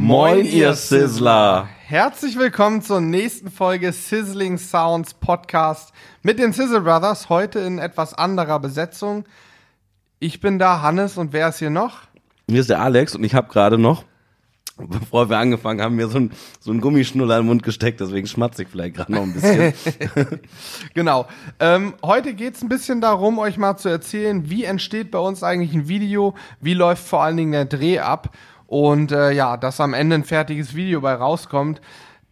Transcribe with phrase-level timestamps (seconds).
[0.00, 1.68] Moin, ihr Sizzler!
[1.84, 7.28] Herzlich willkommen zur nächsten Folge Sizzling Sounds Podcast mit den Sizzle Brothers.
[7.28, 9.24] Heute in etwas anderer Besetzung.
[10.20, 12.02] Ich bin da, Hannes, und wer ist hier noch?
[12.48, 14.04] Hier ist der Alex und ich habe gerade noch,
[14.76, 16.30] bevor wir angefangen haben, mir so ein,
[16.60, 19.74] so ein Gummischnuller in den Mund gesteckt, deswegen schmatze ich vielleicht gerade noch ein bisschen.
[20.94, 21.26] genau.
[21.58, 25.74] Ähm, heute geht's ein bisschen darum, euch mal zu erzählen, wie entsteht bei uns eigentlich
[25.74, 28.30] ein Video, wie läuft vor allen Dingen der Dreh ab
[28.68, 31.80] und äh, ja, dass am Ende ein fertiges Video bei rauskommt.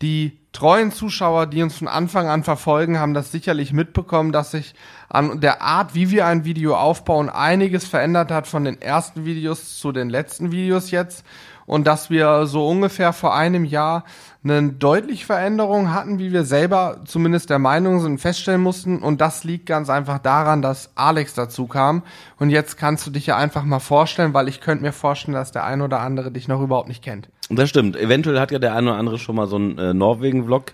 [0.02, 4.74] Die treuen Zuschauer, die uns von Anfang an verfolgen, haben das sicherlich mitbekommen, dass sich
[5.09, 9.79] an der Art, wie wir ein Video aufbauen, einiges verändert hat von den ersten Videos
[9.79, 11.24] zu den letzten Videos jetzt
[11.66, 14.05] und dass wir so ungefähr vor einem Jahr
[14.45, 18.98] eine deutliche Veränderung hatten, wie wir selber zumindest der Meinung sind, feststellen mussten.
[18.98, 22.02] Und das liegt ganz einfach daran, dass Alex dazu kam.
[22.38, 25.51] Und jetzt kannst du dich ja einfach mal vorstellen, weil ich könnte mir vorstellen, dass
[25.51, 27.29] der ein oder andere dich noch überhaupt nicht kennt.
[27.51, 27.96] Das stimmt.
[27.96, 30.73] Eventuell hat ja der eine oder andere schon mal so einen äh, Norwegen-Vlog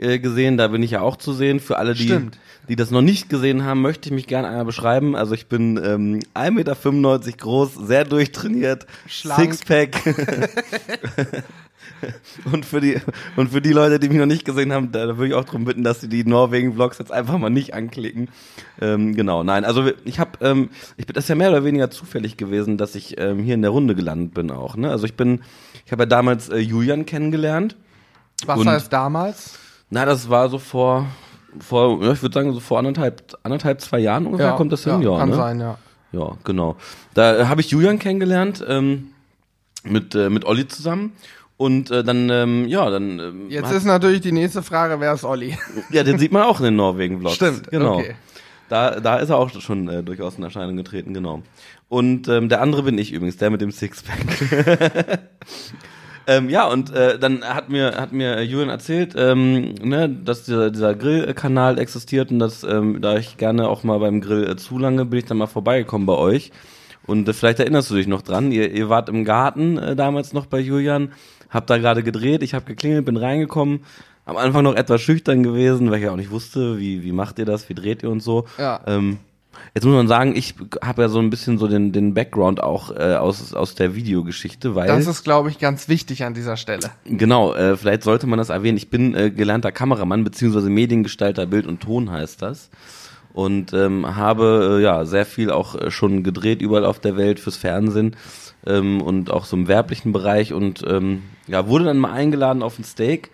[0.00, 0.56] äh, gesehen.
[0.56, 1.60] Da bin ich ja auch zu sehen.
[1.60, 2.30] Für alle, die,
[2.68, 5.14] die das noch nicht gesehen haben, möchte ich mich gerne einmal beschreiben.
[5.14, 9.54] Also ich bin ähm, 1,95 Meter groß, sehr durchtrainiert, Schlank.
[9.54, 10.02] Sixpack.
[12.52, 12.98] und für die
[13.36, 15.44] und für die Leute, die mich noch nicht gesehen haben, da, da würde ich auch
[15.44, 18.28] darum bitten, dass sie die Norwegen-Vlogs jetzt einfach mal nicht anklicken.
[18.80, 21.90] Ähm, genau, nein, also ich habe, ähm, ich bin das ist ja mehr oder weniger
[21.90, 24.76] zufällig gewesen, dass ich ähm, hier in der Runde gelandet bin auch.
[24.76, 24.90] Ne?
[24.90, 25.42] Also ich bin,
[25.84, 27.76] ich habe ja damals äh, Julian kennengelernt.
[28.46, 29.58] Was heißt damals?
[29.90, 31.06] Na, das war so vor,
[31.58, 35.02] vor, ja, ich würde sagen so vor anderthalb, anderthalb, zwei Jahren ungefähr kommt das hin,
[35.02, 35.18] ja.
[35.18, 35.36] Kann ne?
[35.36, 35.78] sein, ja.
[36.12, 36.76] Ja, genau.
[37.14, 39.10] Da äh, habe ich Julian kennengelernt ähm,
[39.84, 41.12] mit äh, mit Olli zusammen
[41.56, 45.24] und äh, dann ähm, ja dann ähm, Jetzt ist natürlich die nächste Frage, wer ist
[45.24, 45.56] Olli?
[45.90, 47.36] ja den sieht man auch in den Norwegen Vlogs.
[47.36, 47.98] Stimmt, genau.
[47.98, 48.16] okay.
[48.68, 51.42] Da da ist er auch schon äh, durchaus in Erscheinung getreten, genau.
[51.88, 55.20] Und ähm, der andere bin ich übrigens, der mit dem Sixpack.
[56.30, 60.70] Ähm, ja, und äh, dann hat mir, hat mir Julian erzählt, ähm, ne, dass dieser,
[60.70, 65.04] dieser Grillkanal existiert und dass, ähm, da ich gerne auch mal beim Grill äh, zulange,
[65.06, 66.52] bin ich dann mal vorbeigekommen bei euch.
[67.04, 70.32] Und äh, vielleicht erinnerst du dich noch dran, ihr, ihr wart im Garten äh, damals
[70.32, 71.10] noch bei Julian,
[71.48, 73.80] habt da gerade gedreht, ich habe geklingelt, bin reingekommen,
[74.24, 77.40] am Anfang noch etwas schüchtern gewesen, weil ich ja auch nicht wusste, wie, wie macht
[77.40, 78.44] ihr das, wie dreht ihr und so.
[78.56, 78.82] Ja.
[78.86, 79.18] Ähm,
[79.74, 82.90] Jetzt muss man sagen, ich habe ja so ein bisschen so den, den Background auch
[82.90, 86.90] äh, aus, aus der Videogeschichte, weil Das ist, glaube ich, ganz wichtig an dieser Stelle.
[87.04, 88.76] Genau, äh, vielleicht sollte man das erwähnen.
[88.76, 92.70] Ich bin äh, gelernter Kameramann beziehungsweise Mediengestalter, Bild und Ton heißt das.
[93.32, 97.38] Und ähm, habe äh, ja sehr viel auch äh, schon gedreht überall auf der Welt
[97.38, 98.16] fürs Fernsehen
[98.66, 102.76] ähm, und auch so im werblichen Bereich und ähm, ja wurde dann mal eingeladen auf
[102.80, 103.30] ein Steak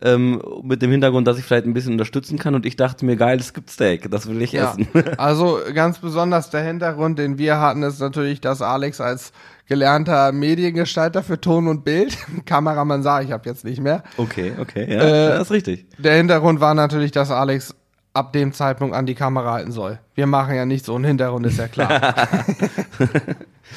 [0.00, 3.16] ähm, mit dem Hintergrund, dass ich vielleicht ein bisschen unterstützen kann und ich dachte mir
[3.16, 4.70] geil, es gibt Steak, das will ich Ja.
[4.70, 4.86] essen.
[5.18, 9.32] Also ganz besonders der Hintergrund, den wir hatten, ist natürlich, dass Alex als
[9.66, 12.16] gelernter Mediengestalter für Ton und Bild,
[12.46, 14.02] Kameramann sah ich habe jetzt nicht mehr.
[14.16, 15.86] Okay, okay, ja, Äh, das ist richtig.
[15.98, 17.74] Der Hintergrund war natürlich, dass Alex
[18.14, 19.98] ab dem Zeitpunkt an die Kamera halten soll.
[20.14, 22.00] Wir machen ja nicht so einen Hintergrund, ist ja klar.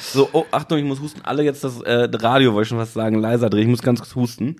[0.00, 1.20] So, oh, Achtung, ich muss husten.
[1.22, 3.64] Alle jetzt das äh, Radio, wollte ich schon was sagen, leiser drehen.
[3.64, 4.56] Ich muss ganz kurz husten.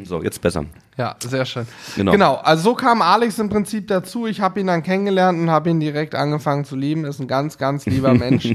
[0.04, 0.64] So, jetzt besser.
[0.96, 1.66] ja, sehr schön.
[1.96, 2.12] Genau.
[2.12, 4.26] Genau, also so kam Alex im Prinzip dazu.
[4.26, 7.04] Ich habe ihn dann kennengelernt und habe ihn direkt angefangen zu lieben.
[7.04, 8.54] Ist ein ganz, ganz lieber Mensch.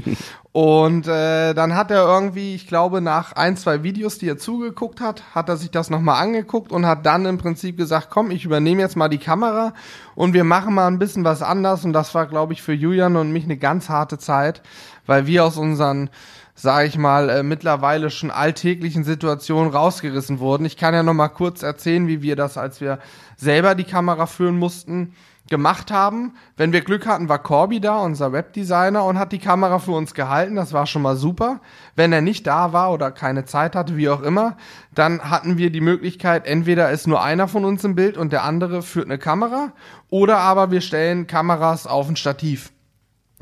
[0.52, 5.00] und äh, dann hat er irgendwie, ich glaube, nach ein, zwei Videos, die er zugeguckt
[5.00, 8.44] hat, hat er sich das nochmal angeguckt und hat dann im Prinzip gesagt, komm, ich
[8.44, 9.72] übernehme jetzt mal die Kamera
[10.14, 11.84] und wir machen mal ein bisschen was anders.
[11.84, 14.62] Und das war, glaube ich, für Julian und mich eine ganz harte Zeit,
[15.06, 16.10] weil wir aus unseren
[16.60, 20.66] sage ich mal, äh, mittlerweile schon alltäglichen Situationen rausgerissen wurden.
[20.66, 22.98] Ich kann ja noch mal kurz erzählen, wie wir das, als wir
[23.36, 25.14] selber die Kamera führen mussten,
[25.48, 26.34] gemacht haben.
[26.58, 30.12] Wenn wir Glück hatten, war Corby da, unser Webdesigner, und hat die Kamera für uns
[30.12, 30.54] gehalten.
[30.54, 31.60] Das war schon mal super.
[31.96, 34.58] Wenn er nicht da war oder keine Zeit hatte, wie auch immer,
[34.94, 38.44] dann hatten wir die Möglichkeit, entweder ist nur einer von uns im Bild und der
[38.44, 39.72] andere führt eine Kamera,
[40.10, 42.70] oder aber wir stellen Kameras auf ein Stativ.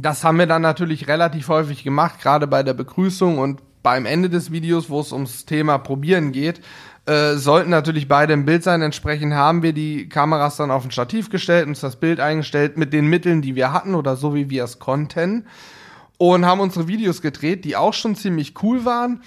[0.00, 4.30] Das haben wir dann natürlich relativ häufig gemacht, gerade bei der Begrüßung und beim Ende
[4.30, 6.60] des Videos, wo es ums Thema Probieren geht,
[7.06, 8.82] äh, sollten natürlich beide im Bild sein.
[8.82, 12.92] Entsprechend haben wir die Kameras dann auf ein Stativ gestellt, uns das Bild eingestellt mit
[12.92, 15.46] den Mitteln, die wir hatten oder so wie wir es konnten
[16.16, 19.22] und haben unsere Videos gedreht, die auch schon ziemlich cool waren.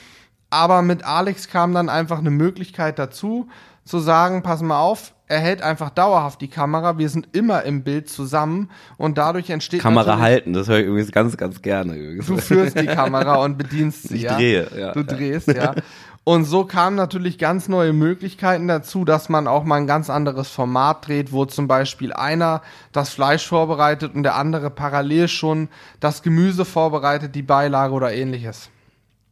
[0.50, 3.50] Aber mit Alex kam dann einfach eine Möglichkeit dazu,
[3.91, 7.83] zu sagen, pass mal auf, er hält einfach dauerhaft die Kamera, wir sind immer im
[7.83, 11.95] Bild zusammen und dadurch entsteht Kamera halten, das höre ich übrigens ganz, ganz gerne.
[11.95, 12.25] übrigens.
[12.25, 14.35] Du führst die Kamera und bedienst sie, Ich ja?
[14.35, 14.93] drehe, ja.
[14.93, 15.75] Du drehst, ja.
[16.23, 20.49] Und so kamen natürlich ganz neue Möglichkeiten dazu, dass man auch mal ein ganz anderes
[20.49, 22.61] Format dreht, wo zum Beispiel einer
[22.94, 25.67] das Fleisch vorbereitet und der andere parallel schon
[25.99, 28.69] das Gemüse vorbereitet, die Beilage oder ähnliches.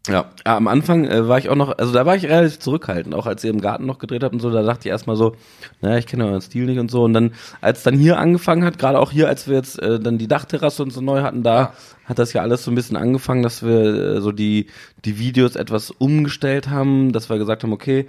[0.09, 3.27] Ja, am Anfang äh, war ich auch noch, also da war ich relativ zurückhaltend, auch
[3.27, 5.35] als ihr im Garten noch gedreht habt und so, da dachte ich erstmal so,
[5.81, 7.03] naja, ich kenne euren Stil nicht und so.
[7.03, 10.17] Und dann, als dann hier angefangen hat, gerade auch hier, als wir jetzt äh, dann
[10.17, 11.73] die Dachterrasse und so neu hatten, da
[12.06, 14.65] hat das ja alles so ein bisschen angefangen, dass wir äh, so die,
[15.06, 18.07] die Videos etwas umgestellt haben, dass wir gesagt haben, okay,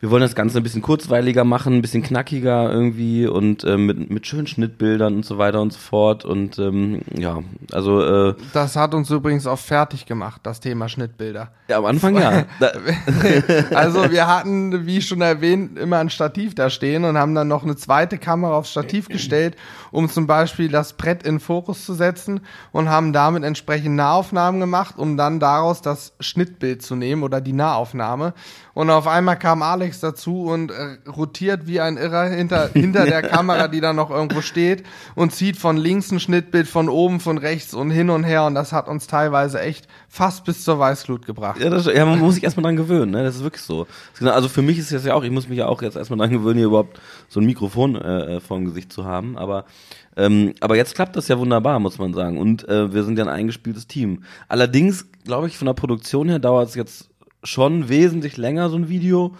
[0.00, 4.10] wir wollen das Ganze ein bisschen kurzweiliger machen, ein bisschen knackiger irgendwie und äh, mit,
[4.10, 6.24] mit schönen Schnittbildern und so weiter und so fort.
[6.24, 7.40] Und ähm, ja,
[7.72, 8.28] also.
[8.30, 11.50] Äh, das hat uns übrigens auch fertig gemacht, das Thema Schnittbilder.
[11.66, 12.44] Ja, am Anfang ja.
[13.74, 17.64] also wir hatten, wie schon erwähnt, immer ein Stativ da stehen und haben dann noch
[17.64, 19.56] eine zweite Kamera aufs Stativ gestellt,
[19.90, 22.40] um zum Beispiel das Brett in Fokus zu setzen
[22.70, 27.52] und haben damit entsprechend Nahaufnahmen gemacht, um dann daraus das Schnittbild zu nehmen oder die
[27.52, 28.32] Nahaufnahme.
[28.78, 33.22] Und auf einmal kam Alex dazu und äh, rotiert wie ein Irrer hinter, hinter der
[33.28, 34.84] Kamera, die da noch irgendwo steht
[35.16, 38.44] und zieht von links ein Schnittbild, von oben, von rechts und hin und her.
[38.44, 41.60] Und das hat uns teilweise echt fast bis zur Weißglut gebracht.
[41.60, 43.24] Ja, das, ja man muss sich erstmal dran gewöhnen, ne?
[43.24, 43.88] Das ist wirklich so.
[44.20, 46.30] Also für mich ist es ja auch, ich muss mich ja auch jetzt erstmal dran
[46.30, 49.36] gewöhnen, hier überhaupt so ein Mikrofon äh, äh, vor dem Gesicht zu haben.
[49.36, 49.64] Aber
[50.16, 52.38] ähm, aber jetzt klappt das ja wunderbar, muss man sagen.
[52.38, 54.22] Und äh, wir sind ja ein eingespieltes Team.
[54.46, 57.10] Allerdings, glaube ich, von der Produktion her dauert es jetzt
[57.42, 59.34] schon wesentlich länger, so ein Video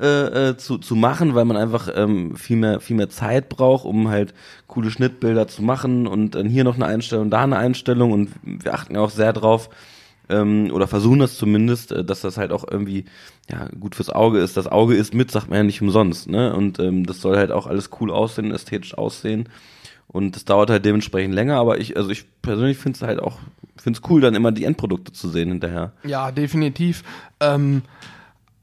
[0.00, 3.84] äh, äh, zu, zu machen, weil man einfach ähm, viel, mehr, viel mehr Zeit braucht,
[3.84, 4.32] um halt
[4.66, 8.72] coole Schnittbilder zu machen und dann hier noch eine Einstellung, da eine Einstellung und wir
[8.72, 9.68] achten auch sehr drauf,
[10.28, 13.04] ähm, oder versuchen das zumindest, äh, dass das halt auch irgendwie
[13.50, 14.56] ja, gut fürs Auge ist.
[14.56, 16.54] Das Auge ist mit, sagt man ja nicht umsonst, ne?
[16.54, 19.48] Und ähm, das soll halt auch alles cool aussehen, ästhetisch aussehen.
[20.12, 23.38] Und das dauert halt dementsprechend länger, aber ich, also ich persönlich finde es halt auch,
[23.76, 25.92] finde es cool, dann immer die Endprodukte zu sehen hinterher.
[26.04, 27.02] Ja, definitiv.
[27.40, 27.82] Ähm,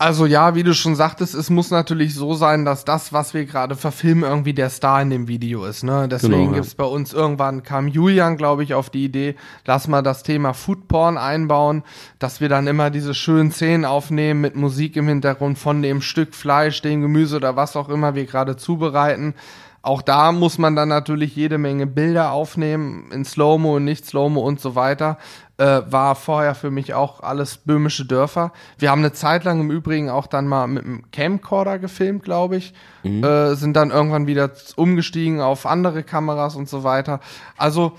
[0.02, 3.44] also ja, wie du schon sagtest, es muss natürlich so sein, dass das, was wir
[3.44, 5.84] gerade verfilmen, irgendwie der Star in dem Video ist.
[5.84, 6.08] Ne?
[6.08, 6.56] Deswegen genau, ja.
[6.56, 9.36] gibt's bei uns irgendwann, kam Julian, glaube ich, auf die Idee,
[9.66, 11.84] lass mal das Thema Foodporn einbauen,
[12.18, 16.34] dass wir dann immer diese schönen Szenen aufnehmen mit Musik im Hintergrund von dem Stück
[16.34, 19.34] Fleisch, dem Gemüse oder was auch immer wir gerade zubereiten.
[19.82, 24.42] Auch da muss man dann natürlich jede Menge Bilder aufnehmen, in Slow-Mo und nicht Slow-Mo
[24.42, 25.18] und so weiter.
[25.58, 28.52] Äh, war vorher für mich auch alles böhmische Dörfer.
[28.78, 32.58] Wir haben eine Zeit lang im Übrigen auch dann mal mit einem Camcorder gefilmt, glaube
[32.58, 32.74] ich.
[33.04, 33.24] Mhm.
[33.24, 37.20] Äh, sind dann irgendwann wieder umgestiegen auf andere Kameras und so weiter.
[37.58, 37.94] Also,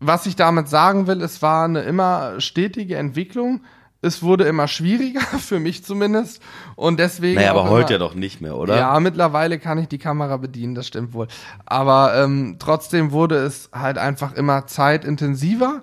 [0.00, 3.60] was ich damit sagen will, es war eine immer stetige Entwicklung
[4.02, 6.42] es wurde immer schwieriger, für mich zumindest.
[6.74, 7.36] Und deswegen.
[7.36, 8.76] Naja, aber heute ja doch nicht mehr, oder?
[8.76, 11.28] Ja, mittlerweile kann ich die Kamera bedienen, das stimmt wohl.
[11.64, 15.82] Aber ähm, trotzdem wurde es halt einfach immer zeitintensiver.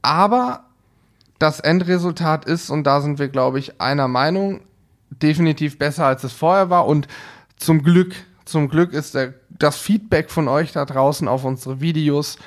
[0.00, 0.64] Aber
[1.38, 4.60] das Endresultat ist, und da sind wir, glaube ich, einer Meinung,
[5.10, 6.86] definitiv besser, als es vorher war.
[6.86, 7.08] Und
[7.56, 8.14] zum Glück,
[8.44, 12.38] zum Glück ist der, das Feedback von euch da draußen auf unsere Videos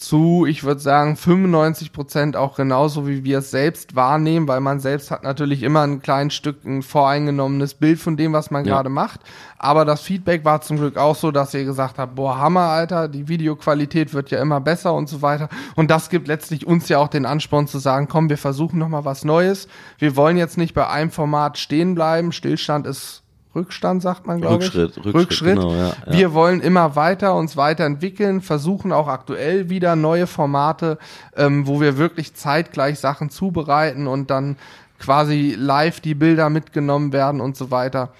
[0.00, 4.80] zu, ich würde sagen, 95 Prozent auch genauso, wie wir es selbst wahrnehmen, weil man
[4.80, 8.74] selbst hat natürlich immer ein kleines Stück ein voreingenommenes Bild von dem, was man ja.
[8.74, 9.20] gerade macht.
[9.58, 13.08] Aber das Feedback war zum Glück auch so, dass ihr gesagt habt, boah, Hammer, Alter,
[13.08, 15.48] die Videoqualität wird ja immer besser und so weiter.
[15.76, 19.04] Und das gibt letztlich uns ja auch den Ansporn zu sagen, komm, wir versuchen nochmal
[19.04, 19.68] was Neues.
[19.98, 22.32] Wir wollen jetzt nicht bei einem Format stehen bleiben.
[22.32, 23.19] Stillstand ist
[23.54, 24.74] Rückstand, sagt man, glaube ich.
[24.74, 25.14] Rückschritt, Rückschritt.
[25.14, 25.56] Rückschritt.
[25.56, 25.94] Genau, ja, ja.
[26.12, 30.98] Wir wollen immer weiter uns weiterentwickeln, versuchen auch aktuell wieder neue Formate,
[31.36, 34.56] ähm, wo wir wirklich zeitgleich Sachen zubereiten und dann
[35.00, 38.12] quasi live die Bilder mitgenommen werden und so weiter.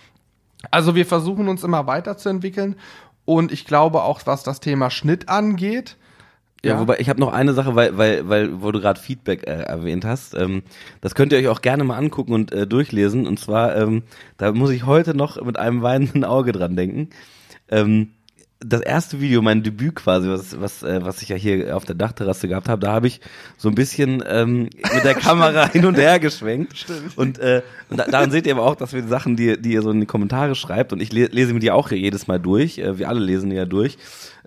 [0.71, 2.77] Also wir versuchen uns immer weiterzuentwickeln
[3.25, 5.97] und ich glaube auch, was das Thema Schnitt angeht,
[6.63, 9.47] ja, ja, wobei ich habe noch eine Sache, weil, weil, weil, wo du gerade Feedback
[9.47, 10.35] äh, erwähnt hast.
[10.35, 10.63] Ähm,
[11.01, 13.27] das könnt ihr euch auch gerne mal angucken und äh, durchlesen.
[13.27, 14.03] Und zwar, ähm,
[14.37, 17.09] da muss ich heute noch mit einem weinenden Auge dran denken.
[17.71, 18.11] Ähm,
[18.65, 21.95] das erste Video, mein Debüt quasi, was, was, äh, was ich ja hier auf der
[21.95, 23.21] Dachterrasse gehabt habe, da habe ich
[23.57, 24.65] so ein bisschen ähm,
[24.95, 26.77] mit der Kamera hin und her geschwenkt.
[26.77, 27.17] Stimmt.
[27.17, 29.73] Und, äh, und da, daran seht ihr aber auch, dass wir die Sachen, die, die
[29.73, 32.79] ihr so in die Kommentare schreibt, und ich lese mir die auch jedes Mal durch,
[32.79, 33.97] äh, wir alle lesen die ja durch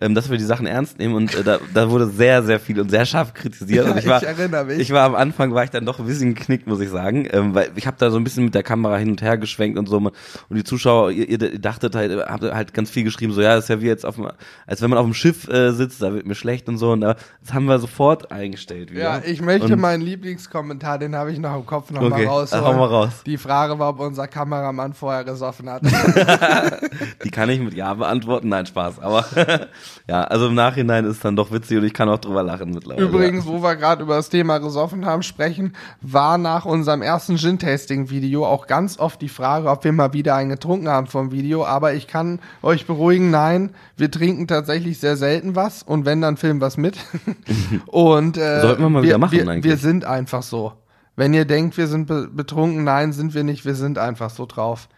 [0.04, 2.80] ähm, dass wir die Sachen ernst nehmen und äh, da, da wurde sehr, sehr viel
[2.80, 3.88] und sehr scharf kritisiert.
[3.90, 4.80] und ich war, ich erinnere mich.
[4.80, 7.56] Ich war am Anfang, war ich dann doch ein bisschen geknickt, muss ich sagen, ähm,
[7.56, 9.88] weil ich habe da so ein bisschen mit der Kamera hin und her geschwenkt und
[9.88, 10.12] so und
[10.50, 13.70] die Zuschauer, ihr, ihr dachtet halt, habt halt ganz viel geschrieben, so ja, das ist
[13.70, 14.30] ja wie jetzt auf dem,
[14.68, 17.02] als wenn man auf dem Schiff äh, sitzt, da wird mir schlecht und so und
[17.02, 19.02] da, das haben wir sofort eingestellt wieder.
[19.02, 22.28] Ja, ich möchte und, meinen Lieblingskommentar, den habe ich noch im Kopf noch okay, mal
[22.28, 22.54] raus.
[22.54, 23.24] Hau mal raus.
[23.26, 25.84] Die Frage war, ob unser Kameramann vorher gesoffen hat.
[27.24, 29.26] die kann ich mit Ja beantworten, nein, Spaß, aber
[30.08, 33.06] ja, also im Nachhinein ist dann doch witzig und ich kann auch drüber lachen mittlerweile.
[33.06, 38.46] Übrigens, wo wir gerade über das Thema gesoffen haben, sprechen, war nach unserem ersten Gin-Tasting-Video
[38.46, 41.66] auch ganz oft die Frage, ob wir mal wieder einen getrunken haben vom Video.
[41.66, 46.38] Aber ich kann euch beruhigen, nein, wir trinken tatsächlich sehr selten was und wenn, dann
[46.38, 46.98] filmen wir es mit.
[47.88, 49.64] und äh, Sollten wir mal wieder machen wir, eigentlich.
[49.64, 50.74] Wir sind einfach so.
[51.16, 54.46] Wenn ihr denkt, wir sind be betrunken, nein, sind wir nicht, wir sind einfach so
[54.46, 54.90] drauf.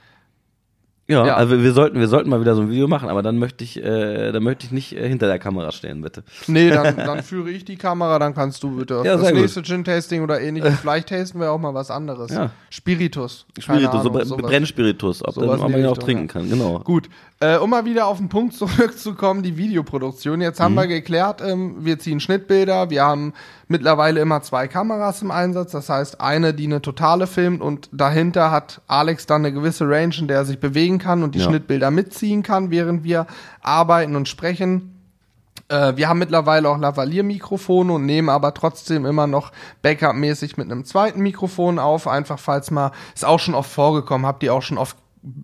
[1.08, 1.36] Ja, Ja.
[1.36, 3.78] also wir sollten, wir sollten mal wieder so ein Video machen, aber dann möchte ich,
[3.78, 6.24] äh, dann möchte ich nicht äh, hinter der Kamera stehen, bitte.
[6.48, 10.24] Nee, dann, dann führe ich die Kamera, dann kannst du bitte Ja, das nächste Gin-Tasting
[10.24, 10.80] oder ähnliches.
[10.82, 12.32] Vielleicht tasten wir auch mal was anderes.
[12.32, 12.50] Ja.
[12.72, 13.46] Spiritus.
[13.60, 14.42] Spiritus, so Ahnung, sowas.
[14.42, 16.80] Brennspiritus, ob, man ihn auch Richtung, trinken kann, genau.
[16.80, 17.08] Gut,
[17.42, 20.40] äh, um mal wieder auf den Punkt zurückzukommen, die Videoproduktion.
[20.42, 20.78] Jetzt haben Mhm.
[20.80, 23.34] wir geklärt, ähm, wir ziehen Schnittbilder, wir haben
[23.68, 28.52] mittlerweile immer zwei Kameras im Einsatz, das heißt eine, die eine totale filmt und dahinter
[28.52, 31.46] hat Alex dann eine gewisse Range, in der er sich bewegen kann und die Ja.
[31.46, 33.28] Schnittbilder mitziehen kann, während wir
[33.62, 34.92] arbeiten und sprechen.
[35.68, 39.52] Äh, wir haben mittlerweile auch Lavalier-Mikrofone und nehmen aber trotzdem immer noch
[39.82, 44.44] Backup-mäßig mit einem zweiten Mikrofon auf, einfach falls mal, ist auch schon oft vorgekommen, habt
[44.44, 44.96] ihr auch schon oft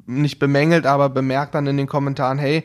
[0.05, 2.63] nicht bemängelt, aber bemerkt dann in den Kommentaren, hey,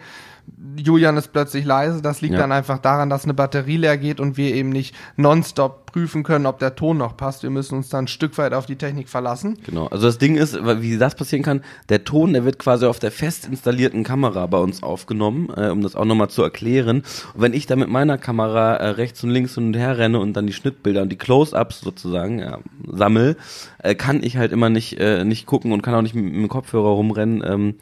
[0.77, 2.41] Julian ist plötzlich leise, das liegt Ja.
[2.41, 6.47] dann einfach daran, dass eine Batterie leer geht und wir eben nicht nonstop prüfen können,
[6.47, 7.43] ob der Ton noch passt.
[7.43, 9.59] Wir müssen uns dann ein Stück weit auf die Technik verlassen.
[9.65, 9.87] Genau.
[9.87, 13.11] Also das Ding ist, wie das passieren kann, der Ton, der wird quasi auf der
[13.11, 16.99] fest installierten Kamera bei uns aufgenommen, äh, um das auch nochmal zu erklären.
[17.35, 20.19] Und wenn ich da mit meiner Kamera äh, rechts und links hin und her renne
[20.19, 23.37] und dann die Schnittbilder und die Close-Ups sozusagen ja, sammel,
[23.79, 26.35] äh, kann ich halt immer nicht, äh, nicht gucken und kann auch nicht mit, mit
[26.35, 27.75] dem Kopfhörer rumrennen ähm,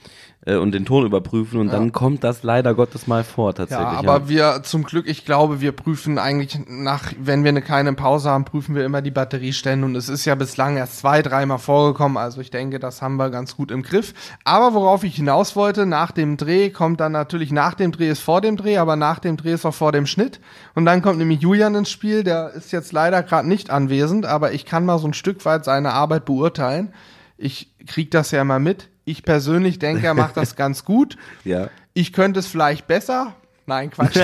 [0.46, 1.60] äh, und den Ton überprüfen.
[1.60, 3.86] Und dann kommt das leider Gottes mal vor tatsächlich.
[3.86, 7.62] Ja, aber wir zum Glück, ich glaube, wir prüfen eigentlich nach, wenn wir eine
[7.94, 11.22] kleine Pause haben, prüfen wir immer die Batteriestände und es ist ja bislang erst zwei,
[11.22, 14.14] dreimal vorgekommen, also ich denke, das haben wir ganz gut im Griff.
[14.44, 18.20] Aber worauf ich hinaus wollte, nach dem Dreh kommt dann natürlich, nach dem Dreh ist
[18.20, 20.40] vor dem Dreh, aber nach dem Dreh ist auch vor dem Schnitt
[20.74, 24.52] und dann kommt nämlich Julian ins Spiel, der ist jetzt leider gerade nicht anwesend, aber
[24.52, 26.92] ich kann mal so ein Stück weit seine Arbeit beurteilen.
[27.36, 28.90] Ich krieg das ja immer mit.
[29.04, 31.16] Ich persönlich denke, er macht das ganz gut.
[31.44, 31.68] ja.
[31.96, 33.36] Ich könnte es vielleicht besser.
[33.66, 34.18] Nein, Quatsch.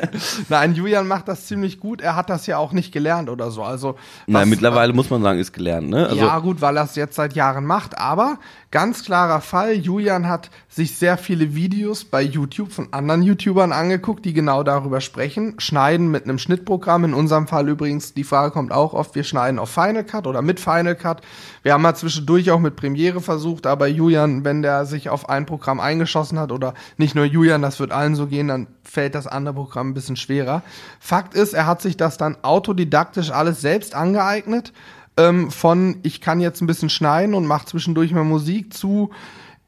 [0.48, 2.00] Nein, Julian macht das ziemlich gut.
[2.00, 3.62] Er hat das ja auch nicht gelernt oder so.
[3.62, 6.06] Also Nein, was- mittlerweile muss man sagen, ist gelernt, ne?
[6.06, 7.98] Also, ja, gut, weil er es jetzt seit Jahren macht.
[7.98, 8.38] Aber
[8.76, 14.26] ganz klarer Fall, Julian hat sich sehr viele Videos bei YouTube von anderen YouTubern angeguckt,
[14.26, 15.54] die genau darüber sprechen.
[15.56, 17.04] Schneiden mit einem Schnittprogramm.
[17.04, 20.42] In unserem Fall übrigens, die Frage kommt auch oft, wir schneiden auf Final Cut oder
[20.42, 21.22] mit Final Cut.
[21.62, 25.46] Wir haben mal zwischendurch auch mit Premiere versucht, aber Julian, wenn der sich auf ein
[25.46, 29.26] Programm eingeschossen hat oder nicht nur Julian, das wird allen so gehen, dann fällt das
[29.26, 30.62] andere Programm ein bisschen schwerer.
[31.00, 34.74] Fakt ist, er hat sich das dann autodidaktisch alles selbst angeeignet
[35.16, 39.10] ähm, von ich kann jetzt ein bisschen schneiden und mache zwischendurch mal Musik zu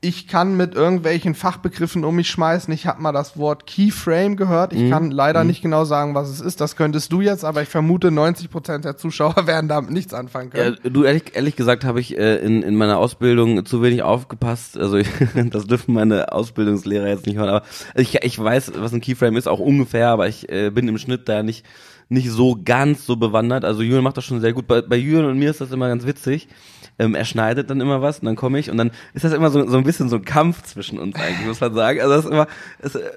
[0.00, 2.72] ich kann mit irgendwelchen Fachbegriffen um mich schmeißen.
[2.72, 4.72] Ich habe mal das Wort Keyframe gehört.
[4.72, 6.60] Ich kann leider nicht genau sagen, was es ist.
[6.60, 10.70] Das könntest du jetzt, aber ich vermute, 90% der Zuschauer werden damit nichts anfangen Ja,
[10.70, 10.78] können.
[10.94, 14.78] du, ehrlich, ehrlich gesagt habe ich äh, in, in meiner Ausbildung zu wenig aufgepasst.
[14.78, 15.08] Also ich,
[15.50, 17.48] das dürfen meine Ausbildungslehrer jetzt nicht hören.
[17.48, 17.62] Aber
[17.96, 21.28] ich, ich weiß, was ein Keyframe ist, auch ungefähr, aber ich äh, bin im Schnitt
[21.28, 21.66] da nicht,
[22.08, 23.64] nicht so ganz so bewandert.
[23.64, 24.66] Also Julian macht das schon sehr gut.
[24.66, 26.48] Bei, bei Julian und mir ist das immer ganz witzig.
[26.98, 29.50] Ähm, er schneidet dann immer was und dann komme ich und dann ist das immer
[29.50, 32.00] so, so ein bisschen so ein Kampf zwischen uns eigentlich, muss man sagen.
[32.00, 32.46] Also das ist immer,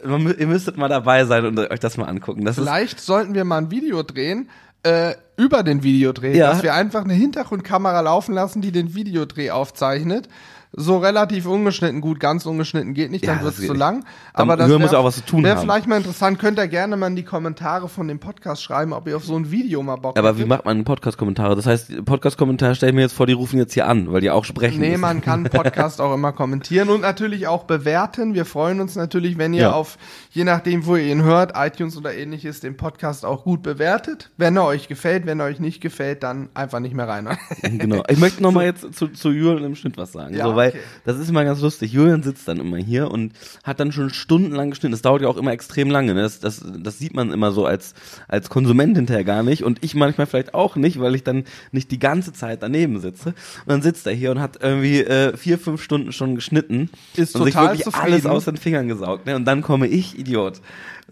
[0.03, 2.45] äh, man, ihr müsstet mal dabei sein und euch das mal angucken.
[2.45, 4.49] Das ist, Vielleicht sollten wir mal ein Video drehen,
[4.83, 6.49] äh, über den Videodreh, Ja.
[6.51, 10.27] dass wir einfach eine Hintergrundkamera laufen lassen, die den Videodreh aufzeichnet.
[10.73, 14.05] So relativ ungeschnitten, gut, ganz ungeschnitten geht nicht, Ja, dann das wird es zu lang.
[14.33, 15.63] Aber das wär- ja auch was zu tun Wäre haben.
[15.63, 19.05] vielleicht mal interessant, könnt ihr gerne mal in die Kommentare von dem Podcast schreiben, ob
[19.05, 20.43] ihr auf so ein Video mal Bock aber hättet.
[20.43, 21.57] wie macht man Podcast-Kommentare?
[21.57, 24.29] Das heißt, Podcast-Kommentare stelle ich mir jetzt vor, die rufen jetzt hier an, weil die
[24.29, 24.79] auch sprechen.
[24.79, 25.01] Nee, müssen.
[25.01, 28.33] man kann Podcast auch immer kommentieren und natürlich auch bewerten.
[28.33, 29.71] Wir freuen uns natürlich, wenn ihr Ja.
[29.73, 29.97] auf,
[30.29, 34.31] je nachdem, wo ihr ihn hört, iTunes oder ähnliches, den Podcast auch gut bewertet.
[34.37, 37.27] Wenn er euch gefällt, wenn er euch nicht gefällt, dann einfach nicht mehr rein.
[37.61, 38.03] Genau.
[38.07, 40.33] Ich möchte noch mal jetzt zu, zu Julian im Schnitt was sagen.
[40.35, 40.79] Ja, so, weil okay.
[41.05, 41.91] das ist immer ganz lustig.
[41.91, 44.91] Julian sitzt dann immer hier und hat dann schon stundenlang geschnitten.
[44.91, 46.13] Das dauert ja auch immer extrem lange.
[46.13, 46.21] Ne?
[46.21, 47.93] Das, das, das sieht man immer so als,
[48.27, 49.63] als Konsument hinterher gar nicht.
[49.63, 53.29] Und ich manchmal vielleicht auch nicht, weil ich dann nicht die ganze Zeit daneben sitze.
[53.29, 56.89] Und dann sitzt er hier und hat irgendwie äh, vier, fünf Stunden schon geschnitten.
[57.15, 58.13] Ist und sich total wirklich zufrieden.
[58.13, 59.25] alles aus den Fingern gesaugt.
[59.25, 59.35] Ne?
[59.35, 60.61] Und dann komme ich, Idiot.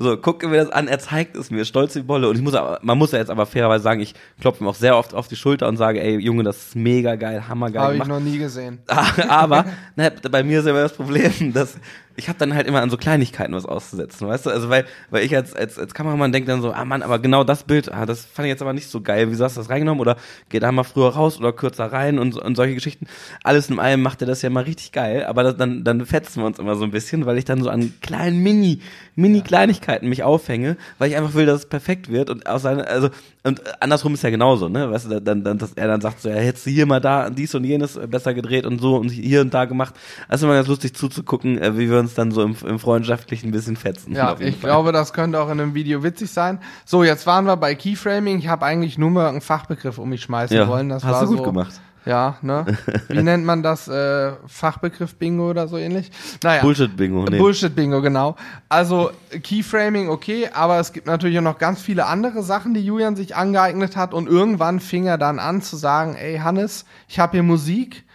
[0.02, 2.30] So, gucke mir das an, er zeigt es mir, stolz wie Bolle.
[2.30, 4.76] Und ich muss aber, man muss ja jetzt aber fairerweise sagen, ich klopfe ihm auch
[4.76, 7.96] sehr oft auf die Schulter und sage, ey, Junge, das ist mega geil, hammergeil Habe
[7.98, 8.80] ich noch nie gesehen.
[9.28, 9.66] aber
[9.98, 11.78] na, bei mir ist immer das Problem, dass
[12.20, 14.50] ich habe dann halt immer an so Kleinigkeiten was auszusetzen, weißt du?
[14.52, 17.44] Also weil, weil ich als, als, als Kameramann denke dann so, ah Mann, aber genau
[17.44, 19.32] das Bild, ah, das fand ich jetzt aber nicht so geil.
[19.32, 20.02] Wieso hast du das reingenommen?
[20.02, 20.18] Oder
[20.50, 23.08] geh da mal früher raus oder kürzer rein und, und solche Geschichten.
[23.44, 26.42] Alles in allem macht er das ja mal richtig geil, aber das, dann, dann fetzen
[26.42, 28.82] wir uns immer so ein bisschen, weil ich dann so an kleinen Mini,
[29.16, 33.10] Mini-Kleinigkeiten mich aufhänge, weil ich einfach will, dass es perfekt wird und aus seiner, also,
[33.44, 34.92] und andersrum ist ja genauso, ne?
[34.92, 37.30] Weißt du, dann, dann, dass er dann sagt so, ja, hättest du hier mal da
[37.30, 39.96] dies und jenes besser gedreht und so und hier und da gemacht.
[40.28, 43.50] Also immer ganz lustig zuzugucken, äh, wie wir uns uns dann so im, im freundschaftlichen
[43.50, 44.16] ein bisschen fetzen.
[44.16, 44.70] Ja, ich Fall.
[44.70, 46.60] glaube, das könnte auch in einem Video witzig sein.
[46.86, 48.40] So, jetzt waren wir bei Keyframing.
[48.40, 50.90] Ich habe eigentlich nur mal einen Fachbegriff um mich schmeißen ja, wollen.
[50.90, 51.80] Das hast war du gut so, gemacht.
[52.06, 52.66] Ja, ne?
[53.10, 53.88] Wie nennt man das?
[53.88, 56.12] Äh, Fachbegriff Bingo oder so ähnlich?
[56.44, 56.62] Naja.
[56.62, 57.26] Bullshit-Bingo.
[57.26, 57.38] Nee.
[57.38, 58.36] Bullshit-Bingo, genau.
[58.70, 59.12] Also
[59.44, 63.36] Keyframing, okay, aber es gibt natürlich auch noch ganz viele andere Sachen, die Julian sich
[63.36, 67.44] angeeignet hat und irgendwann fing er dann an zu sagen, ey Hannes, ich habe hier
[67.44, 68.06] Musik,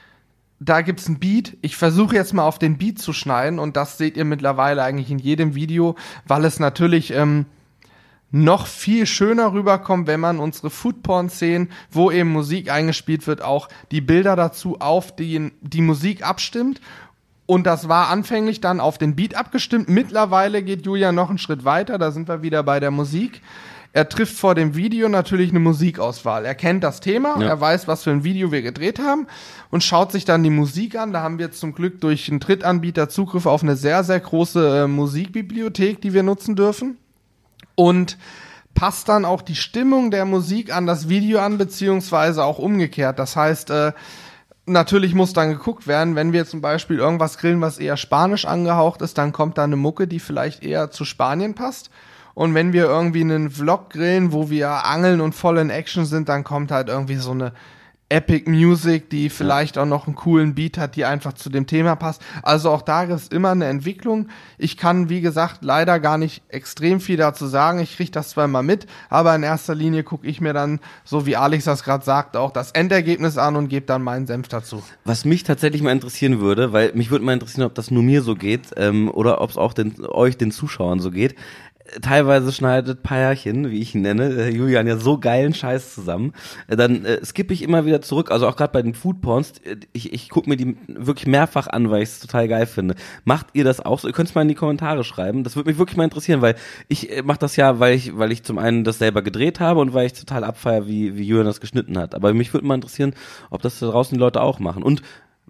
[0.60, 3.98] da gibt's ein Beat, ich versuche jetzt mal auf den Beat zu schneiden und das
[3.98, 5.96] seht ihr mittlerweile eigentlich in jedem Video,
[6.26, 7.46] weil es natürlich ähm,
[8.30, 14.00] noch viel schöner rüberkommt, wenn man unsere Foodporn-Szenen, wo eben Musik eingespielt wird, auch die
[14.00, 16.80] Bilder dazu auf die, die Musik abstimmt.
[17.46, 19.88] Und das war anfänglich dann auf den Beat abgestimmt.
[19.88, 23.40] Mittlerweile geht Julia noch einen Schritt weiter, da sind wir wieder bei der Musik.
[23.94, 26.44] Er trifft vor dem Video natürlich eine Musikauswahl.
[26.44, 27.46] Er kennt das Thema, Ja.
[27.46, 29.28] er weiß, was für ein Video wir gedreht haben
[29.70, 31.12] und schaut sich dann die Musik an.
[31.12, 34.86] Da haben wir zum Glück durch einen Drittanbieter Zugriff auf eine sehr, sehr große äh,
[34.88, 36.98] Musikbibliothek, die wir nutzen dürfen
[37.76, 38.18] und
[38.74, 43.20] passt dann auch die Stimmung der Musik an das Video an, beziehungsweise auch umgekehrt.
[43.20, 43.92] Das heißt, äh,
[44.66, 49.02] natürlich muss dann geguckt werden, wenn wir zum Beispiel irgendwas grillen, was eher spanisch angehaucht
[49.02, 51.90] ist, dann kommt da eine Mucke, die vielleicht eher zu Spanien passt.
[52.34, 56.28] Und wenn wir irgendwie einen Vlog grillen, wo wir angeln und voll in Action sind,
[56.28, 57.52] dann kommt halt irgendwie so eine
[58.10, 61.96] Epic Music, die vielleicht auch noch einen coolen Beat hat, die einfach zu dem Thema
[61.96, 62.22] passt.
[62.42, 64.28] Also auch da ist immer eine Entwicklung.
[64.58, 67.80] Ich kann, wie gesagt, leider gar nicht extrem viel dazu sagen.
[67.80, 71.24] Ich kriege das zwar mal mit, aber in erster Linie gucke ich mir dann, so
[71.24, 74.82] wie Alex das gerade sagt, auch das Endergebnis an und gebe dann meinen Senf dazu.
[75.04, 78.22] Was mich tatsächlich mal interessieren würde, weil mich würde mal interessieren, ob das nur mir
[78.22, 81.34] so geht ähm, oder ob es auch den, euch, den Zuschauern so geht.
[82.02, 86.32] Teilweise schneidet Paierchen, wie ich ihn nenne, äh, Julian ja so geilen Scheiß zusammen.
[86.66, 89.76] Äh, dann äh, skippe ich immer wieder zurück, also auch gerade bei den Foodporns, äh,
[89.92, 92.94] ich, ich gucke mir die wirklich mehrfach an, weil ich es total geil finde.
[93.24, 94.08] Macht ihr das auch so?
[94.08, 95.44] Ihr könnt es mal in die Kommentare schreiben.
[95.44, 96.56] Das würde mich wirklich mal interessieren, weil
[96.88, 99.80] ich äh, mache das ja, weil ich, weil ich zum einen das selber gedreht habe
[99.80, 102.14] und weil ich total abfeier, wie, wie Julian das geschnitten hat.
[102.14, 103.14] Aber mich würde mal interessieren,
[103.50, 104.82] ob das da draußen die Leute auch machen.
[104.82, 105.02] Und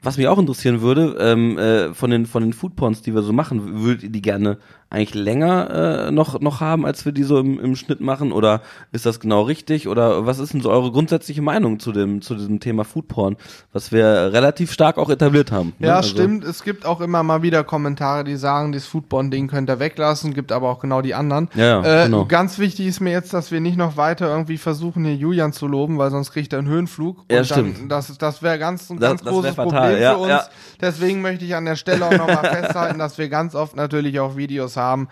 [0.05, 3.33] was mich auch interessieren würde, ähm, äh, von den von den Foodporns, die wir so
[3.33, 4.59] machen, würdet ihr die gerne
[4.91, 8.31] eigentlich länger äh, noch noch haben, als wir die so im, im Schnitt machen?
[8.31, 8.61] Oder
[8.93, 9.89] ist das genau richtig?
[9.89, 13.37] Oder was ist denn so eure grundsätzliche Meinung zu dem zu diesem Thema Foodporn,
[13.73, 15.73] was wir relativ stark auch etabliert haben?
[15.81, 15.89] ne?
[15.89, 16.45] Ja, Also- stimmt.
[16.45, 20.53] Es gibt auch immer mal wieder Kommentare, die sagen, das Foodborn-Ding könnt ihr weglassen, gibt
[20.53, 21.49] aber auch genau die anderen.
[21.57, 22.27] Ja, ja, äh, genau.
[22.27, 25.67] Ganz wichtig ist mir jetzt, dass wir nicht noch weiter irgendwie versuchen, hier Julian zu
[25.67, 27.25] loben, weil sonst kriegt er einen Höhenflug.
[27.31, 27.91] Ja, Und dann, stimmt.
[27.91, 30.31] Das, das wäre ganz, ein Das- ganz das großes fatal, Problem ja, für uns.
[30.31, 30.49] ja.
[30.81, 34.37] Deswegen möchte ich an der Stelle auch nochmal festhalten, dass wir ganz oft natürlich auch
[34.37, 35.09] Videos haben,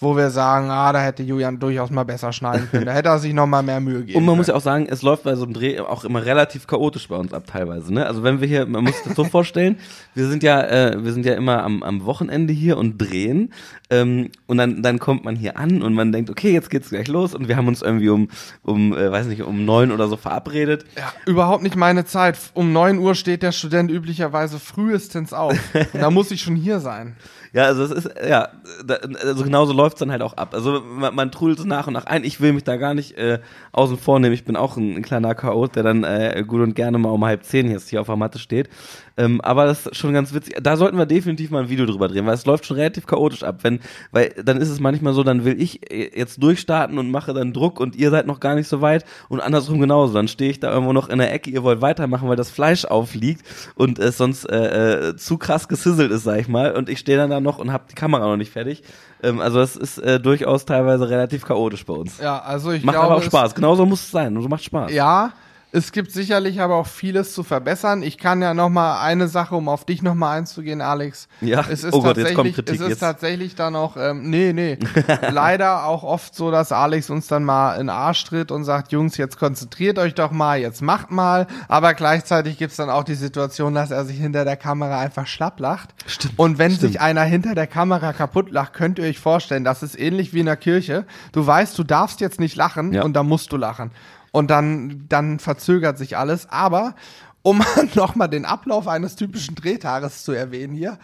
[0.00, 2.86] wo wir sagen, ah, da hätte Julian durchaus mal besser schneiden können.
[2.86, 4.86] Da hätte er sich noch mal mehr Mühe geben Und man muss ja auch sagen,
[4.88, 7.94] es läuft bei so einem Dreh auch immer relativ chaotisch bei uns ab teilweise.
[7.94, 8.04] Ne?
[8.04, 9.78] Also wenn wir hier, man muss sich das so vorstellen,
[10.14, 13.52] wir sind ja, äh, wir sind ja immer am, am Wochenende hier und drehen
[13.90, 17.08] ähm, und dann, dann kommt man hier an und man denkt, okay, jetzt geht's gleich
[17.08, 18.28] los und wir haben uns irgendwie um,
[18.62, 20.84] um, äh, weiß nicht, um neun oder so verabredet.
[20.96, 22.36] Ja, überhaupt nicht meine Zeit.
[22.54, 25.56] Um 9 Uhr steht der Student üblicherweise frühestens auf.
[25.74, 27.16] Und da muss ich schon hier sein.
[27.54, 28.48] Ja, also es ist, ja,
[28.84, 30.54] da, also genauso läuft's dann halt auch ab.
[30.54, 32.24] Also man, man trudelt so nach und nach ein.
[32.24, 33.38] Ich will mich da gar nicht äh,
[33.70, 34.34] außen vor nehmen.
[34.34, 37.24] Ich bin auch ein, ein kleiner Chaot, der dann äh, gut und gerne mal um
[37.24, 38.68] halb zehn jetzt hier auf der Matte steht.
[39.16, 40.56] Ähm, aber das ist schon ganz witzig.
[40.62, 43.44] Da sollten wir definitiv mal ein Video drüber drehen, weil es läuft schon relativ chaotisch
[43.44, 43.58] ab.
[43.62, 47.32] Wenn, weil dann ist es manchmal so, dann will ich äh, jetzt durchstarten und mache
[47.32, 50.14] dann Druck und ihr seid noch gar nicht so weit und andersrum genauso.
[50.14, 52.84] Dann stehe ich da irgendwo noch in der Ecke, ihr wollt weitermachen, weil das Fleisch
[52.84, 53.42] aufliegt
[53.76, 56.72] und es sonst äh, äh, zu krass gesizzelt ist, sag ich mal.
[56.72, 58.82] Und ich stehe dann da noch und habe die Kamera noch nicht fertig.
[59.22, 62.18] Ähm, also es ist äh, durchaus teilweise relativ chaotisch bei uns.
[62.18, 63.54] Ja, also ich Macht glaube, aber auch Spaß.
[63.54, 64.36] Genauso muss es sein.
[64.36, 64.92] Und so macht Spaß.
[64.92, 65.32] Ja,
[65.74, 68.02] es gibt sicherlich aber auch vieles zu verbessern.
[68.02, 71.28] Ich kann ja noch mal eine Sache, um auf dich noch mal einzugehen, Alex.
[71.40, 71.64] Ja.
[71.68, 72.74] Es ist Oh Gott, jetzt tatsächlich, kommt Kritik.
[72.76, 74.78] es ist Jetzt- tatsächlich dann auch, ähm, nee, nee,
[75.30, 78.92] leider auch oft so, dass Alex uns dann mal in den Arsch tritt und sagt,
[78.92, 81.46] Jungs, jetzt konzentriert euch doch mal, jetzt macht mal.
[81.68, 85.60] Aber gleichzeitig gibt's dann auch die Situation, dass er sich hinter der Kamera einfach schlapp
[85.60, 85.90] lacht.
[86.06, 86.92] Stimmt, Und wenn stimmt.
[86.92, 90.40] sich einer hinter der Kamera kaputt lacht, könnt ihr euch vorstellen, das ist ähnlich wie
[90.40, 91.04] in der Kirche.
[91.32, 93.02] Du weißt, du darfst jetzt nicht lachen Ja.
[93.02, 93.90] und da musst du lachen.
[94.34, 96.50] Und dann, dann verzögert sich alles.
[96.50, 96.96] Aber
[97.42, 97.62] um
[97.94, 100.98] nochmal den Ablauf eines typischen Drehtages zu erwähnen hier.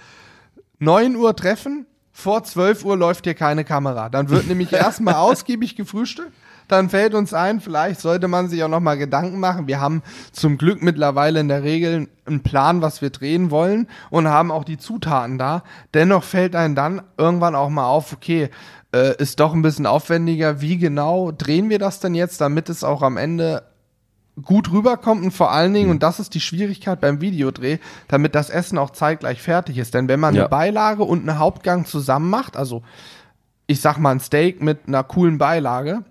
[0.81, 4.09] 9 Uhr Treffen, vor 12 Uhr läuft hier keine Kamera.
[4.09, 6.33] Dann wird nämlich erstmal ausgiebig gefrühstückt.
[6.67, 9.69] Dann fällt uns ein, vielleicht sollte man sich auch nochmal Gedanken machen.
[9.69, 14.27] Wir haben zum Glück mittlerweile in der Regel einen Plan, was wir drehen wollen und
[14.27, 15.63] haben auch die Zutaten da.
[15.95, 18.51] Dennoch fällt einem dann irgendwann auch mal auf, okay,
[18.95, 20.61] äh, ist doch ein bisschen aufwendiger.
[20.61, 23.63] Wie genau drehen wir das denn jetzt, damit es auch am Ende
[24.43, 28.49] gut rüberkommt und vor allen Dingen, und das ist die Schwierigkeit beim Videodreh, damit das
[28.49, 29.93] Essen auch zeitgleich fertig ist.
[29.95, 30.43] Denn wenn man Ja.
[30.43, 32.83] eine Beilage und einen Hauptgang zusammen macht, also
[33.67, 36.05] ich sag mal ein Steak mit einer coolen Beilage,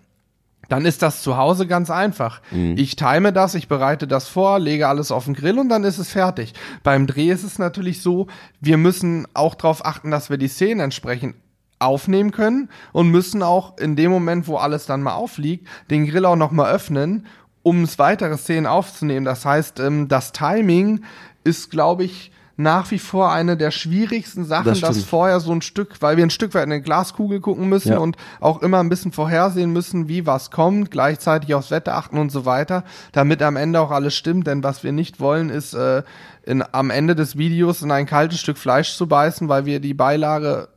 [0.68, 2.42] dann ist das zu Hause ganz einfach.
[2.76, 5.98] Ich time das, ich bereite das vor, lege alles auf den Grill und dann ist
[5.98, 6.54] es fertig.
[6.84, 8.28] Beim Dreh ist es natürlich so,
[8.62, 11.36] wir müssen auch darauf achten, dass wir die Szenen entsprechend
[11.80, 16.26] aufnehmen können und müssen auch in dem Moment, wo alles dann mal aufliegt, den Grill
[16.26, 17.26] auch noch mal öffnen,
[17.63, 19.26] um es weitere Szenen aufzunehmen.
[19.26, 21.02] Das heißt, ähm, das Timing
[21.44, 25.08] ist, glaube ich, nach wie vor eine der schwierigsten Sachen, Das das, stimmt.
[25.10, 28.00] vorher so ein Stück, weil wir ein Stück weit in eine Glaskugel gucken müssen Ja.
[28.00, 32.34] und auch immer ein bisschen vorhersehen müssen, wie was kommt, gleichzeitig aufs Wetter achten und
[32.34, 34.46] so weiter, damit am Ende auch alles stimmt.
[34.48, 36.04] Denn was wir nicht wollen, ist äh,
[36.44, 39.94] in, am Ende des Videos in ein kaltes Stück Fleisch zu beißen, weil wir die
[39.94, 40.68] Beilage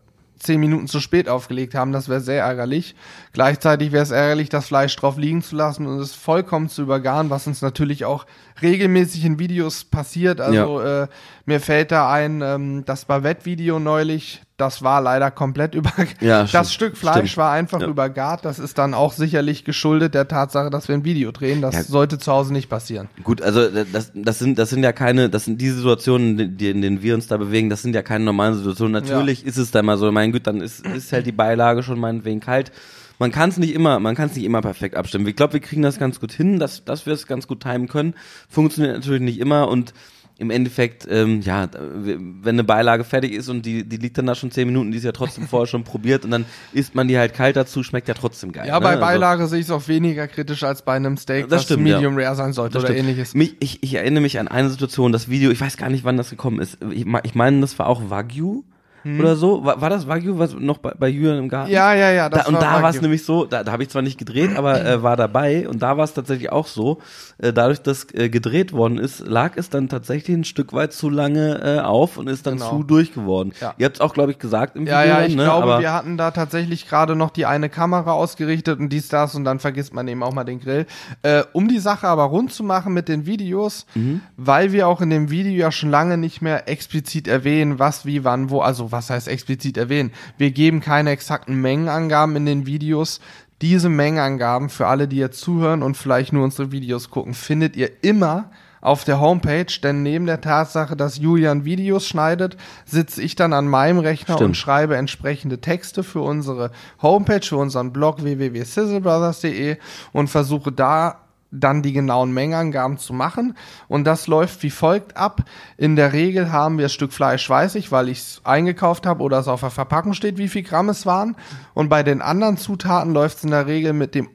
[0.42, 1.92] zehn Minuten zu spät aufgelegt haben.
[1.92, 2.94] Das wäre sehr ärgerlich.
[3.33, 7.31] Gleichzeitig wäre es ärgerlich, das Fleisch drauf liegen zu lassen und es vollkommen zu übergaren,
[7.31, 8.26] was uns natürlich auch
[8.61, 10.41] regelmäßig in Videos passiert.
[10.41, 11.07] Also äh,
[11.47, 15.91] mir fällt da ein, ähm, das Bavette-Video neulich, das war leider komplett über.
[16.21, 16.73] Ja, das.
[16.73, 17.37] Stück Fleisch Stimmt.
[17.38, 17.87] war einfach Ja.
[17.88, 18.45] übergart.
[18.45, 21.61] Das ist dann auch sicherlich geschuldet der Tatsache, dass wir ein Video drehen.
[21.62, 21.83] Das Ja.
[21.83, 23.09] sollte zu Hause nicht passieren.
[23.25, 26.71] Gut, also äh, das, das sind das sind ja keine, das sind die Situationen, die,
[26.71, 28.93] in denen wir uns da bewegen, das sind ja keine normalen Situationen.
[28.93, 31.99] Natürlich ist es da mal so, mein Gott, dann ist, ist halt die Beilage schon
[31.99, 32.71] meinetwegen kalt.
[33.18, 35.27] Man kann es nicht immer, man kann es nicht immer perfekt abstimmen.
[35.27, 37.88] Ich glaube, wir kriegen das ganz gut hin, dass, dass wir es ganz gut timen
[37.88, 38.14] können.
[38.48, 39.92] Funktioniert natürlich nicht immer und
[40.38, 44.35] im Endeffekt, ähm, ja, wenn eine Beilage fertig ist und die, die liegt dann da
[44.35, 47.16] schon zehn Minuten, die ist ja trotzdem vorher schon probiert und dann isst man die
[47.16, 48.66] halt kalt dazu, schmeckt ja trotzdem geil.
[48.66, 48.81] Ja, ne?
[48.81, 51.85] bei Also- Beilage sehe ich es auch weniger kritisch als bei einem Steak, Das stimmt,
[51.85, 53.09] Medium Rare sein sollte Das oder stimmt.
[53.09, 53.35] ähnliches.
[53.35, 56.16] Mich, ich, ich erinnere mich an eine Situation, das Video, ich weiß gar nicht, wann
[56.16, 56.79] das gekommen ist.
[56.90, 58.64] Ich, ich meine, das war auch Wagyu
[59.05, 59.65] oder so.
[59.65, 61.69] War, war das Wagyu, was noch bei, bei Julian im Garten?
[61.69, 61.75] Hm.
[61.75, 62.29] Ja, ja, ja.
[62.29, 64.85] Da, und da war es nämlich so, da, da habe ich zwar nicht gedreht, aber
[64.85, 66.99] äh, war dabei und da war es tatsächlich auch so.
[67.38, 71.11] Äh, dadurch, dass äh, gedreht worden ist, lag es dann tatsächlich ein Stück weit zu
[71.11, 72.71] lange äh, auf und ist dann Genau.
[72.71, 73.53] zu durch geworden.
[73.61, 73.75] Ja.
[73.79, 75.09] Ihr habt es auch, glaube ich, gesagt im Ja, Video.
[75.15, 75.45] ja, dann, ich ne?
[75.45, 79.35] glaube, aber, wir hatten da tatsächlich gerade noch die eine Kamera ausgerichtet und dies, das
[79.35, 80.87] und dann vergisst man eben auch mal den Grill.
[81.23, 84.21] Äh, um die Sache aber rund zu machen mit den Videos, Mhm.
[84.37, 88.23] weil wir auch in dem Video ja schon lange nicht mehr explizit erwähnen, was, wie,
[88.25, 90.12] wann, wo, also was heißt explizit erwähnen.
[90.38, 93.20] Wir geben keine exakten Mengenangaben in den Videos.
[93.61, 97.90] Diese Mengenangaben für alle, die jetzt zuhören und vielleicht nur unsere Videos gucken, findet ihr
[98.02, 98.50] immer
[98.83, 103.68] auf der Homepage, denn neben der Tatsache, dass Julian Videos schneidet, sitze ich dann an
[103.68, 104.48] meinem Rechner Stimmt.
[104.48, 109.76] und schreibe entsprechende Texte für unsere Homepage, für unseren Blog www.sizzlebrothers.de
[110.12, 111.20] und versuche da
[111.53, 113.57] dann die genauen Mengenangaben zu machen.
[113.87, 115.43] Und das läuft wie folgt ab.
[115.77, 119.23] In der Regel haben wir das Stück Fleisch, weiß ich, weil ich es eingekauft habe
[119.23, 121.37] oder es auf der Verpackung steht, wie viel Gramm es waren.
[121.75, 124.29] Und bei den anderen Zutaten läuft es in der Regel mit dem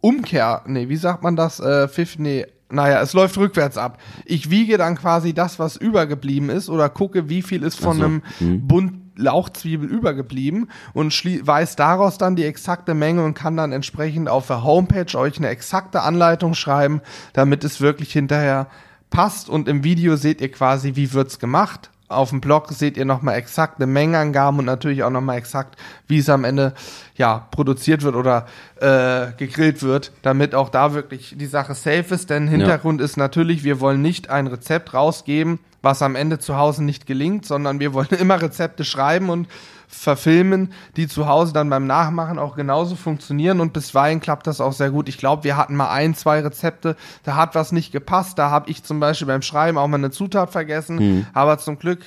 [0.00, 1.60] Umkehr, nee, wie sagt man das?
[1.60, 3.98] Äh, Pfiff, nee, naja, es läuft rückwärts ab.
[4.24, 8.04] Ich wiege dann quasi das, was übergeblieben ist, oder gucke, wie viel ist von so,
[8.04, 8.66] einem mhm.
[8.66, 14.46] Bund Lauchzwiebel übergeblieben und weiß daraus dann die exakte Menge und kann dann entsprechend auf
[14.46, 17.00] der Homepage euch eine exakte Anleitung schreiben,
[17.32, 18.68] damit es wirklich hinterher
[19.10, 19.48] passt.
[19.48, 21.90] Und im Video seht ihr quasi, wie wird's gemacht.
[22.08, 25.76] Auf dem Blog seht ihr nochmal exakte Mengenangaben und natürlich auch nochmal exakt,
[26.08, 26.74] wie es am Ende
[27.14, 28.46] ja produziert wird oder
[28.80, 32.28] äh, gegrillt wird, damit auch da wirklich die Sache safe ist.
[32.28, 36.82] Denn Hintergrund ist natürlich, wir wollen nicht ein Rezept rausgeben, was am Ende zu Hause
[36.84, 39.48] nicht gelingt, sondern wir wollen immer Rezepte schreiben und
[39.88, 44.72] verfilmen, die zu Hause dann beim Nachmachen auch genauso funktionieren und bisweilen klappt das auch
[44.72, 45.08] sehr gut.
[45.08, 48.70] Ich glaube, wir hatten mal ein, zwei Rezepte, da hat was nicht gepasst, da habe
[48.70, 52.00] ich zum Beispiel beim Schreiben auch mal eine Zutat vergessen, aber zum Glück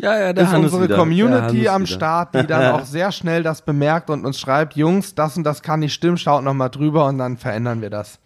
[0.00, 0.88] ja, ja, ist Hannes unsere wieder.
[0.88, 1.86] Der Community am wieder.
[1.94, 5.62] Start, die dann auch sehr schnell das bemerkt und uns schreibt, Jungs, das und das
[5.62, 8.18] kann nicht stimmen, schaut noch mal drüber und dann verändern wir das.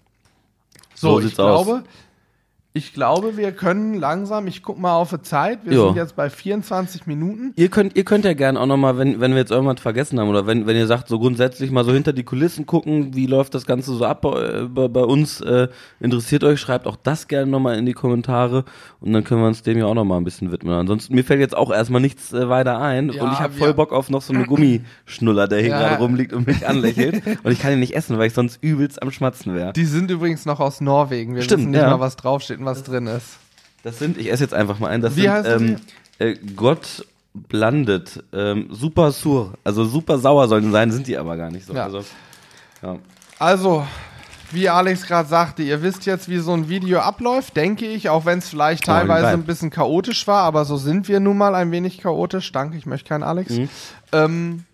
[0.94, 1.68] So, So ich sieht's aus.
[2.72, 5.86] Ich glaube, wir können langsam, ich guck mal auf die Zeit, wir Jo.
[5.86, 7.52] sind jetzt bei 24 Minuten.
[7.56, 10.28] Ihr könnt, ihr könnt ja gerne auch nochmal, wenn, wenn wir jetzt irgendwas vergessen haben
[10.28, 13.54] oder wenn, wenn ihr sagt, so grundsätzlich mal so hinter die Kulissen gucken, wie läuft
[13.56, 15.66] das Ganze so ab bei, bei, bei uns, äh,
[15.98, 18.64] interessiert euch, schreibt auch das gerne nochmal in die Kommentare
[19.00, 20.72] und dann können wir uns dem ja auch nochmal ein bisschen widmen.
[20.74, 23.74] Ansonsten, mir fällt jetzt auch erstmal nichts äh, weiter ein Ja, und ich habe voll
[23.74, 25.78] Bock auf noch so eine Gummischnuller, der hier Ja.
[25.80, 29.02] gerade rumliegt und mich anlächelt und ich kann ihn nicht essen, weil ich sonst übelst
[29.02, 29.72] am Schmatzen wäre.
[29.72, 31.34] Die sind übrigens noch aus Norwegen.
[31.34, 31.90] Wir Stimmt, wissen nicht ja.
[31.90, 33.38] mal, was draufsteht und was drin ist.
[33.82, 35.76] Das sind, ich esse jetzt einfach mal ein, das Wie sind heißen ähm,
[36.18, 41.50] äh, Gott blandet, ähm, super sur, also super sauer sollen sein, sind die aber gar
[41.50, 41.72] nicht so.
[41.74, 41.84] Ja.
[41.84, 42.04] Also,
[42.82, 42.96] ja.
[43.38, 43.86] Also,
[44.50, 48.24] wie Alex gerade sagte, ihr wisst jetzt, wie so ein Video abläuft, denke ich, auch
[48.24, 49.34] wenn es vielleicht Oh, teilweise geil.
[49.34, 52.50] ein bisschen chaotisch war, aber so sind wir nun mal ein wenig chaotisch.
[52.52, 53.52] Danke, ich möchte keinen Alex.
[53.52, 53.68] Mhm.
[54.12, 54.64] Ähm,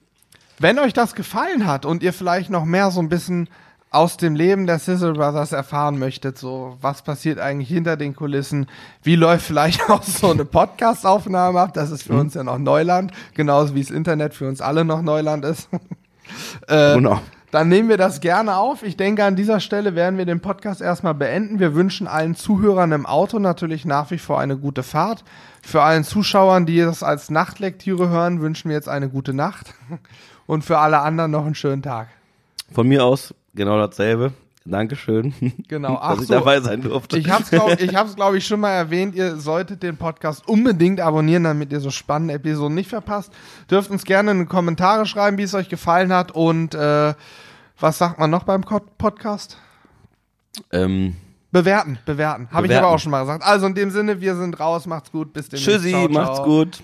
[0.58, 3.48] wenn euch das gefallen hat und ihr vielleicht noch mehr so ein bisschen
[3.90, 8.66] aus dem Leben der Sizzle Brothers erfahren möchtet, so was passiert eigentlich hinter den Kulissen,
[9.02, 12.18] wie läuft vielleicht auch so eine Podcast-Aufnahme ab, das ist für Mhm.
[12.20, 15.68] uns ja noch Neuland, genauso wie das Internet für uns alle noch Neuland ist.
[16.68, 17.20] äh, Genau.
[17.52, 18.82] dann nehmen wir das gerne auf.
[18.82, 21.58] Ich denke, an dieser Stelle werden wir den Podcast erstmal beenden.
[21.60, 25.24] Wir wünschen allen Zuhörern im Auto natürlich nach wie vor eine gute Fahrt.
[25.62, 29.72] Für allen Zuschauern, die das als Nachtlektüre hören, wünschen wir jetzt eine gute Nacht.
[30.46, 32.08] Und für alle anderen noch einen schönen Tag.
[32.72, 34.32] Von mir aus genau dasselbe.
[34.68, 35.32] Dankeschön,
[35.68, 35.96] Genau.
[36.02, 36.34] Ach dass ich so.
[36.34, 37.18] dabei sein durfte.
[37.18, 39.14] Ich hab's, glaub, ich hab's, glaube ich, schon mal erwähnt.
[39.14, 43.32] Ihr solltet den Podcast unbedingt abonnieren, damit ihr so spannende Episoden nicht verpasst.
[43.70, 46.32] Dürft uns gerne in die Kommentare schreiben, wie es euch gefallen hat.
[46.32, 47.14] Und äh,
[47.78, 49.56] was sagt man noch beim Podcast?
[50.72, 51.14] ähm,
[51.52, 52.48] Bewerten, bewerten.
[52.50, 53.44] Habe ich aber auch schon mal gesagt.
[53.44, 54.86] Also in dem Sinne, wir sind raus.
[54.86, 55.32] Macht's gut.
[55.32, 55.70] Bis demnächst.
[55.70, 56.22] tschüssi, Ciao, ciao.
[56.22, 56.82] macht's gut.